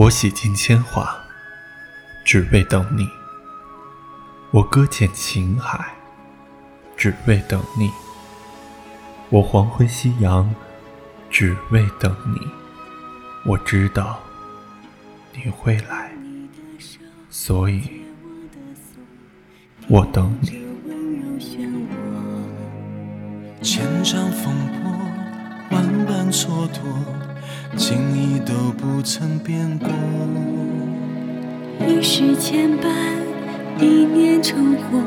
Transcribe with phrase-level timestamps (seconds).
[0.00, 1.14] 我洗尽铅华，
[2.24, 3.04] 只为等你；
[4.50, 5.92] 我搁浅情海，
[6.96, 7.90] 只为等你；
[9.28, 10.54] 我黄昏夕阳，
[11.28, 12.40] 只为等你。
[13.44, 14.18] 我知道
[15.34, 16.10] 你会来，
[17.28, 18.00] 所以
[19.86, 20.64] 我等你。
[23.62, 26.80] 千丈风波，万般蹉跎，
[28.44, 29.88] 都不曾变过。
[31.86, 32.88] 一世牵绊，
[33.78, 35.02] 一念成祸，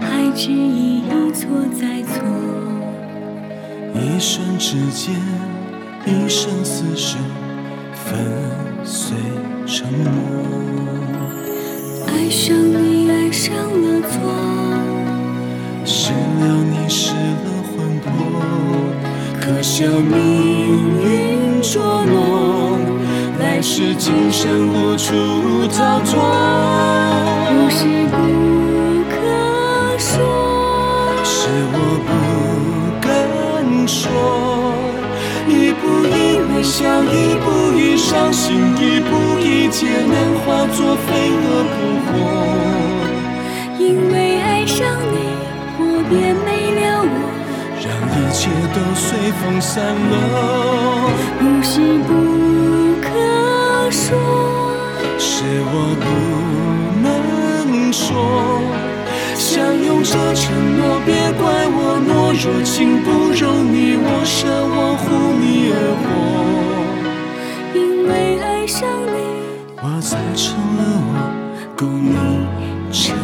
[0.00, 2.22] 还执意一错再错。
[3.94, 5.14] 一瞬之间，
[6.06, 7.18] 一生厮守，
[7.92, 8.18] 粉
[8.84, 9.16] 碎
[9.66, 10.10] 承诺。
[12.06, 14.12] 爱上你，爱上了错，
[15.84, 18.10] 失了你，失了魂魄，
[19.40, 20.14] 可笑命
[21.02, 22.78] 运捉弄，
[23.40, 25.14] 来世今生无处
[25.72, 26.20] 逃脱。
[27.48, 27.78] 不是
[28.12, 28.16] 不
[29.10, 29.12] 可
[29.98, 30.14] 说，
[31.24, 32.10] 是我不
[33.00, 33.08] 敢
[33.88, 34.04] 说，
[35.48, 36.14] 一步一
[36.52, 42.08] 微笑，一步一伤心，一步一劫难化作飞蛾扑火。
[43.78, 45.14] 因为爱上你，
[45.78, 46.46] 我便没
[46.78, 47.08] 了我。
[47.84, 49.04] 让一切都随
[49.42, 49.74] 风散
[50.10, 50.14] 落，
[51.38, 52.12] 不是不
[53.00, 53.08] 可
[53.90, 54.12] 说，
[55.18, 56.06] 是我不
[57.02, 58.04] 能说。
[59.34, 60.44] 相拥着承
[60.76, 65.04] 诺，别怪我懦弱，情不容你我舍，我护
[65.40, 66.04] 你而活。
[67.74, 69.16] 因为爱上你，
[69.80, 71.12] 我才成了我，
[71.74, 72.12] 够你
[72.92, 73.16] 沉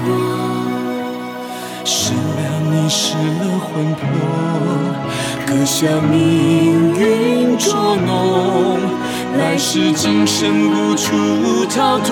[0.00, 0.06] 错，
[1.84, 2.40] 失了
[2.70, 4.00] 你，失了魂魄，
[5.46, 8.80] 可笑命运捉弄，
[9.38, 12.08] 来世今生无处逃脱。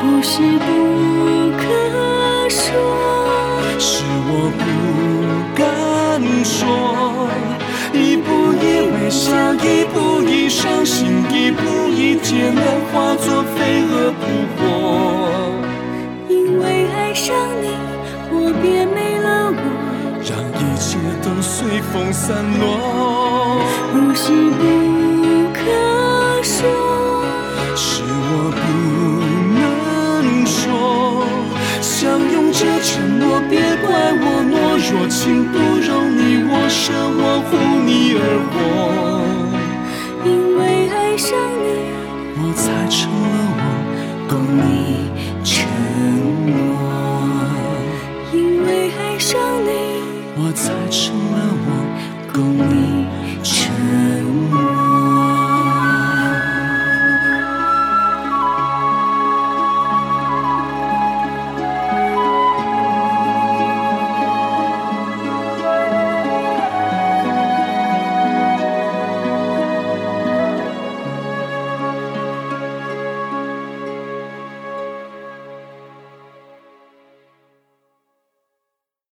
[0.00, 0.66] 不是不
[1.58, 1.64] 可
[2.48, 2.64] 说，
[3.78, 4.64] 是我不
[5.54, 5.64] 敢
[6.42, 7.28] 说，
[7.92, 8.64] 一步一
[8.94, 12.62] 微笑，一步一伤心，一步一劫难
[12.92, 14.24] 化作飞蛾扑
[14.56, 14.62] 火。
[16.58, 17.68] 为爱上你，
[18.30, 19.60] 我变没了我，
[20.22, 23.62] 让一切都随风散落。
[23.92, 24.60] 不是不
[25.52, 25.58] 可
[26.42, 26.64] 说，
[27.74, 28.64] 是我不
[29.58, 30.56] 能说。
[31.80, 33.86] 相拥着承诺，别怪
[34.20, 34.54] 我懦
[34.90, 38.20] 弱，情不容你，我舍我护你而
[38.52, 38.54] 活。
[40.24, 40.28] 因
[40.58, 41.66] 为爱上你，
[42.38, 43.58] 我才成了我，
[44.28, 44.66] 懂你。
[50.56, 51.25] outside shore.